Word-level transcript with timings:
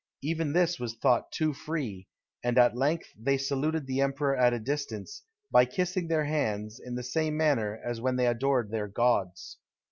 Even 0.23 0.53
this 0.53 0.79
was 0.79 0.95
thought 0.95 1.31
too 1.31 1.53
free; 1.53 2.07
and 2.43 2.57
at 2.57 2.75
length 2.75 3.09
they 3.15 3.37
saluted 3.37 3.85
the 3.85 4.01
emperor 4.01 4.35
at 4.35 4.51
a 4.51 4.57
distance, 4.59 5.21
by 5.51 5.63
kissing 5.63 6.07
their 6.07 6.25
hands, 6.25 6.79
in 6.83 6.95
the 6.95 7.03
same 7.03 7.37
manner 7.37 7.79
as 7.85 8.01
when 8.01 8.15
they 8.15 8.25
adored 8.25 8.71
their 8.71 8.87
gods. 8.87 9.59